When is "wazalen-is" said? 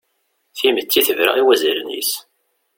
1.47-2.11